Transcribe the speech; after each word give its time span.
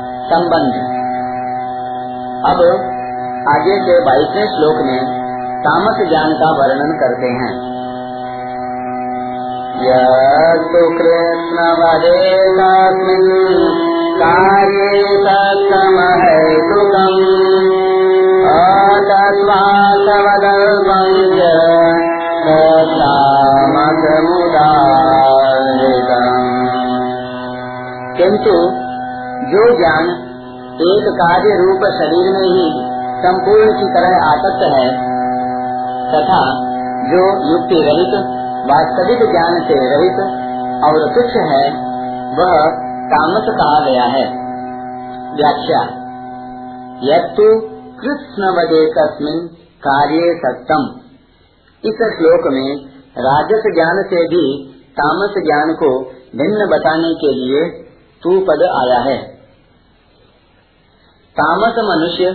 संबंध। 0.00 0.72
अब 2.46 2.60
आगे 3.48 3.80
के 3.80 4.04
बाईसवें 4.04 4.46
श्लोक 4.46 4.76
में 4.86 5.00
तामस 5.60 6.08
ज्ञान 6.08 6.32
का 6.32 6.50
वर्णन 6.50 6.98
करते 7.00 7.26
हैं। 7.26 7.54
यस्तु 9.86 10.82
कृष्ण 10.98 11.76
कार्ये 14.22 15.18
सत्तमहैतुकम् 15.26 16.36
किंतु 28.16 28.85
जो 29.36 29.78
ज्ञान 29.78 30.10
एक 30.80 31.08
कार्य 31.08 31.56
रूप 31.56 31.80
शरीर 31.84 32.32
में 32.32 32.48
ही 32.48 32.86
संपूर्ण 33.24 33.72
की 33.72 33.84
तरह 33.84 34.24
आसक्त 34.24 34.62
है, 34.62 34.88
तथा 36.14 36.40
जो 37.10 37.52
युक्ति 37.52 37.74
रहित, 37.74 38.14
वास्तविक 38.70 39.18
ज्ञान 39.18 39.60
से 39.60 39.96
रहित 39.96 40.20
और 40.84 41.14
तुच्छ 41.14 41.36
है, 41.36 41.70
वह 42.38 42.70
तामस 43.06 43.44
कहा 43.48 43.80
गया 43.80 44.02
है। 44.02 44.46
व्याख्या 45.36 45.82
यू 47.02 47.60
कृष्ण 48.00 48.42
वजे 48.42 48.86
तस्मिन 48.86 49.46
कार्य 49.80 50.40
सत्यम 50.46 51.00
इस 51.84 52.18
श्लोक 52.18 52.52
में 52.52 52.76
राजस 53.18 53.62
ज्ञान 53.74 54.02
से 54.02 54.28
भी 54.28 54.72
तामस 54.90 55.30
ज्ञान 55.30 55.72
को 55.72 56.00
भिन्न 56.36 56.66
बताने 56.66 57.14
के 57.14 57.32
लिए 57.32 57.85
तू 58.22 58.38
पद 58.42 58.62
आया 58.74 58.98
है। 59.02 59.16
तामस 61.36 61.78
मनुष्य 61.86 62.28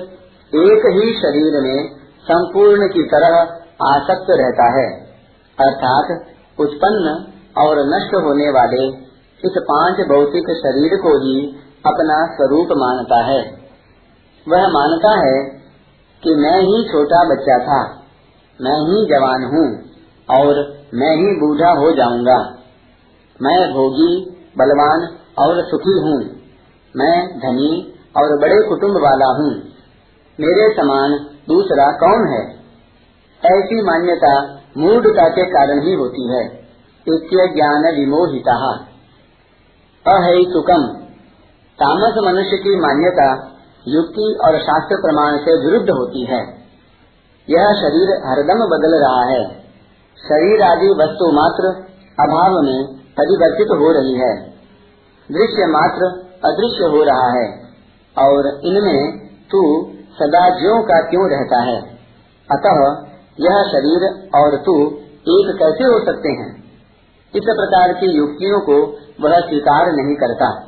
एक 0.54 0.84
ही 0.95 1.13
शरीर 1.16 1.60
में 1.62 1.77
संपूर्ण 2.26 2.87
की 2.87 3.04
तरह 3.10 3.37
आसक्त 3.85 4.27
रहता 4.32 4.68
है, 4.74 4.87
अर्थात 5.57 6.12
उत्पन्न 6.57 7.13
और 7.57 7.79
नष्ट 7.87 8.13
होने 8.26 8.49
वाले 8.52 8.84
इस 9.43 9.57
पाँच 9.68 10.02
भौतिक 10.07 10.52
शरीर 10.57 10.96
को 10.98 11.13
ही 11.20 11.35
अपना 11.85 12.18
स्वरूप 12.34 12.74
मानता 12.77 13.24
है। 13.26 13.40
वह 14.48 14.68
मानता 14.70 15.13
है 15.20 15.40
कि 16.24 16.35
मैं 16.37 16.57
ही 16.62 16.84
छोटा 16.90 17.24
बच्चा 17.26 17.57
था, 17.63 17.79
मैं 18.59 18.77
ही 18.82 19.05
जवान 19.07 19.46
हूँ 19.46 19.65
और 20.29 20.59
मैं 20.93 21.15
ही 21.15 21.32
बूढ़ा 21.40 21.71
हो 21.79 21.91
जाऊँगा। 21.93 22.37
मैं 23.40 23.59
भोगी, 23.74 24.13
बलवान 24.57 25.07
और 25.40 25.65
सुखी 25.65 25.99
हूँ। 25.99 26.41
मैं 26.98 27.40
धनी 27.40 27.93
और 28.18 28.40
बड़े 28.41 28.70
कुटुंब 28.70 28.91
वाला 28.91 29.26
हूँ। 29.26 29.51
मेरे 30.40 30.76
समान 30.76 31.12
दूसरा 31.48 31.91
कौन 31.91 32.27
है? 32.34 32.62
ऐसी 33.46 33.82
मान्यता 33.82 34.59
मूढ़ता 34.77 35.29
के 35.29 35.43
कारण 35.43 35.82
ही 35.82 35.93
होती 35.93 36.27
है। 36.27 36.46
इत्य 37.07 37.54
ज्ञान 37.55 37.96
विमोहिता। 37.96 38.74
अहितुकम 40.07 40.87
तामस 41.79 42.13
मनुष्य 42.24 42.57
की 42.57 42.76
मान्यता 42.79 43.52
युक्ति 43.87 44.37
और 44.46 44.59
शास्त्र 44.59 44.96
प्रमाण 44.96 45.37
से 45.37 45.65
विरुद्ध 45.65 45.90
होती 45.90 46.26
है। 46.26 46.62
यह 47.49 47.74
शरीर 47.74 48.21
हरदम 48.26 48.65
बदल 48.65 49.02
रहा 49.02 49.26
है। 49.26 49.52
शरीर 50.18 50.62
आदि 50.62 50.87
वस्तु 50.87 51.32
मात्र 51.32 51.68
अभाव 52.20 52.62
में 52.62 52.85
परिवर्तित 52.98 53.68
हो 53.68 53.91
रही 53.91 54.13
है। 54.13 54.51
दृश्य 55.32 55.65
मात्र 55.68 56.05
अदृश्य 56.46 56.84
हो 56.84 57.04
रहा 57.04 57.32
है, 57.40 57.62
और 58.18 58.62
इनमें 58.65 59.27
तू 59.27 59.91
सदा 59.91 60.49
ज्यो 60.49 60.84
का 60.84 61.10
क्यों 61.10 61.29
रहता 61.29 61.60
है। 61.62 61.82
अतः 62.51 63.07
यह 63.40 63.63
शरीर 63.63 64.29
और 64.35 64.57
तू 64.57 64.88
एक 65.22 65.56
कैसे 65.59 65.84
हो 65.84 66.06
सकते 66.06 66.30
हैं? 66.30 66.64
इस 67.36 67.44
प्रकार 67.44 67.94
की 67.94 68.18
युक्तियों 68.18 68.59
को 68.59 68.97
वह 69.22 69.40
स्वीकार 69.40 69.92
नहीं 69.92 70.16
करता। 70.16 70.68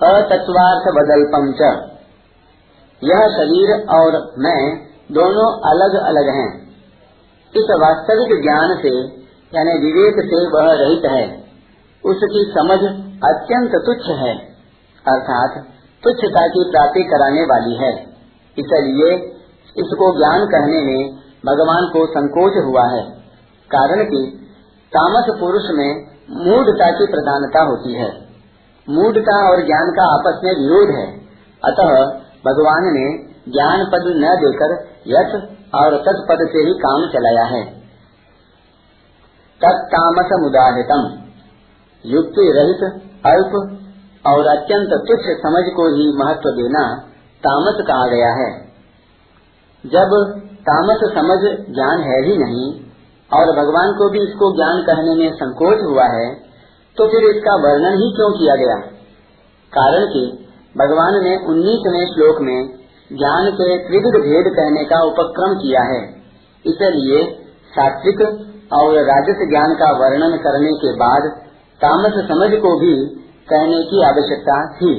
अतत्वार्थ 0.00 0.88
बदल 0.94 1.24
पंच 1.24 1.60
यह 3.02 3.28
शरीर 3.28 3.86
और 3.90 4.34
मैं 4.38 4.86
दोनों 5.12 5.60
अलग 5.70 5.94
अलग 6.02 6.28
हैं। 6.28 6.62
इस 7.56 7.66
वास्तविक 7.80 8.42
ज्ञान 8.42 8.76
से, 8.82 8.98
यानी 9.54 9.78
विवेक 9.78 10.14
से 10.14 10.48
वह 10.48 10.72
रहित 10.72 11.04
है। 11.04 11.45
उसकी 12.06 12.42
समझ 12.54 12.78
अत्यंत 13.24 13.72
तुच्छ 13.86 14.06
है, 14.08 14.34
अर्थात 15.06 15.64
तुच्छता 16.02 16.46
की 16.46 16.70
प्राप्ति 16.70 17.02
कराने 17.02 17.42
वाली 17.42 17.74
है। 17.76 17.92
इसलिए 18.58 19.14
इसको 19.76 20.18
ज्ञान 20.18 20.46
कहने 20.46 20.80
में 20.80 21.10
भगवान 21.46 21.88
को 21.92 22.06
संकोच 22.06 22.52
हुआ 22.64 22.84
है, 22.88 23.02
कारण 23.70 24.04
कि 24.04 24.20
तामस 24.92 25.26
पुरुष 25.40 25.62
में 25.70 25.90
मूढ़ता 26.30 26.90
की 26.90 27.06
प्रधानता 27.06 27.62
होती 27.62 27.92
है। 27.92 28.26
मूढ़ता 28.88 29.50
और 29.50 29.66
ज्ञान 29.66 29.92
का 29.96 30.04
आपस 30.14 30.40
में 30.44 30.52
विरोध 30.52 30.90
है। 30.90 31.06
अतः 31.64 31.92
भगवान 32.46 32.88
ने 32.94 33.06
ज्ञान 33.52 33.84
पद 33.84 34.04
न 34.16 34.34
देकर 34.36 34.74
यथ 35.06 35.34
और 35.74 35.96
तत्पद 35.96 36.48
से 36.52 36.58
ही 36.58 36.74
काम 36.78 37.06
चलाया 37.08 37.44
है। 37.44 37.64
तत्तामस 39.60 40.28
मुदाहितम। 40.32 41.25
युक्ति 42.06 42.46
रहित, 42.56 42.82
अल्प 43.26 43.54
और 44.24 44.46
अत्यंत 44.48 44.94
तुच्छ 45.08 45.24
समझ 45.40 45.62
को 45.74 45.84
ही 45.90 46.06
महत्व 46.16 46.50
देना 46.54 46.82
तामस 47.42 47.82
कहा 47.88 48.06
गया 48.08 48.30
है। 48.36 48.48
जब 49.84 50.14
तामस 50.66 51.04
समझ 51.12 51.38
ज्ञान 51.70 52.00
है 52.02 52.18
ही 52.24 52.36
नहीं 52.38 52.66
और 53.30 53.52
भगवान 53.56 53.92
को 53.92 54.08
भी 54.10 54.22
इसको 54.22 54.50
ज्ञान 54.56 54.82
कहने 54.82 55.14
में 55.14 55.30
संकोच 55.36 55.84
हुआ 55.84 56.06
है 56.10 56.26
तो 56.96 57.06
फिर 57.08 57.24
इसका 57.28 57.54
वर्णन 57.62 57.96
ही 57.96 58.10
क्यों 58.16 58.30
किया 58.32 58.54
गया? 58.56 58.76
कारण 59.72 60.06
कि 60.06 60.22
भगवान 60.76 61.16
ने 61.24 61.32
उन्नीसवें 61.46 62.04
श्लोक 62.06 62.40
में 62.40 62.58
ज्ञान 63.12 63.50
के 63.52 63.66
त्रिविध 63.84 64.16
भेद 64.22 64.52
कहने 64.54 64.84
का 64.84 65.00
उपक्रम 65.04 65.56
किया 65.56 65.82
है। 65.88 65.98
इसलिए 66.64 67.24
सात्विक 67.72 68.22
और 68.72 68.96
राजस 69.08 69.42
ज्ञान 69.50 69.74
का 69.74 69.90
वर्णन 69.98 70.36
करने 70.38 70.72
के 70.76 70.92
बाद 70.96 71.28
तामस 71.76 72.12
समझ 72.12 72.60
को 72.60 72.80
भी 72.80 73.14
कहने 73.24 73.82
की 73.82 74.04
आवश्यकता 74.04 74.76
थी। 74.76 74.94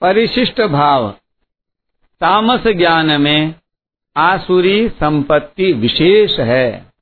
परिशिष्ट 0.00 0.62
भाव। 0.62 1.10
तामस 2.20 2.66
ज्ञान 2.66 3.20
में 3.20 3.54
आसुरी 4.16 4.88
संपत्ति 4.88 5.72
विशेष 5.72 6.38
है। 6.38 6.92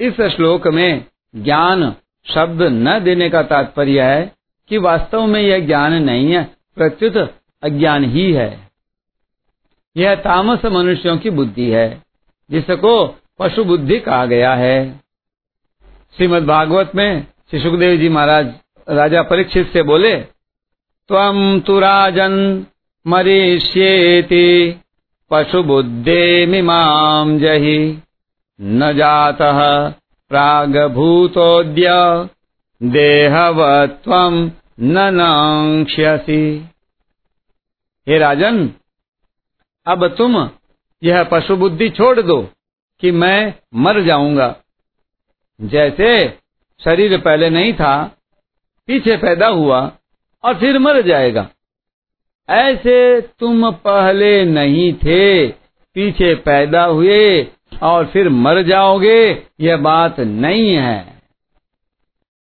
इस 0.00 0.20
श्लोक 0.20 0.68
में 0.68 1.04
ज्ञान 1.36 1.96
शब्द 2.24 2.62
न 2.62 3.00
देने 3.00 3.30
का 3.30 3.42
तात्पर्य 3.42 4.02
है 4.02 4.32
कि 4.68 4.78
वास्तव 4.78 5.26
में 5.26 5.40
यह 5.40 5.66
ज्ञान 5.66 5.92
नहीं 5.92 6.32
है, 6.32 6.56
प्रत्युत 6.76 7.16
अज्ञान 7.62 8.04
ही 8.04 8.32
है। 8.32 8.70
यह 9.96 10.14
तामस 10.14 10.64
मनुष्यों 10.64 11.18
की 11.18 11.30
बुद्धि 11.30 11.70
है, 11.70 12.02
जिसको 12.50 13.20
पशु 13.38 13.64
बुद्धि 13.64 13.98
कहा 13.98 14.26
गया 14.26 14.54
है। 14.54 15.00
श्रीमद 16.16 16.44
भागवत 16.46 16.90
में 16.94 17.26
श्री 17.50 17.60
सुखदेव 17.60 17.96
जी 17.96 18.08
महाराज 18.08 18.52
राजा 18.88 19.22
परीक्षित 19.22 19.72
से 19.72 19.82
बोले 19.82 20.14
तम 21.10 21.38
तु 21.66 21.78
राजन 21.80 22.34
मरीष्येति 23.06 24.46
पशु 25.30 25.62
बुद्धे 25.62 26.46
मिमाम 26.46 27.38
जही, 27.38 27.78
न 28.60 28.92
जाता 28.96 29.52
प्राग 30.30 30.76
भूतोद्य 30.94 31.88
देहवत्व 32.80 34.12
न 34.14 35.08
नंक्ष्यसी 35.14 36.44
हे 38.06 38.18
राजन, 38.18 38.68
अब 39.86 40.06
तुम 40.08 40.36
यह 41.02 41.22
पशु 41.24 41.56
बुद्धि 41.56 41.88
छोड़ 41.90 42.20
दो 42.20 42.40
कि 43.02 43.10
मैं 43.12 43.54
मर 43.74 44.02
जाऊँगा। 44.02 44.54
जैसे 45.60 46.38
शरीर 46.84 47.20
पहले 47.20 47.50
नहीं 47.50 47.72
था, 47.72 48.16
पीछे 48.86 49.16
पैदा 49.16 49.46
हुआ 49.46 49.92
और 50.44 50.54
फिर 50.54 50.78
मर 50.78 51.02
जाएगा। 51.02 51.50
ऐसे 52.50 53.20
तुम 53.20 53.70
पहले 53.70 54.44
नहीं 54.44 54.92
थे, 54.92 55.48
पीछे 55.94 56.34
पैदा 56.34 56.84
हुए 56.84 57.46
और 57.82 58.06
फिर 58.06 58.28
मर 58.28 58.62
जाओगे, 58.62 59.42
यह 59.60 59.76
बात 59.76 60.20
नहीं 60.20 60.74
है। 60.74 61.11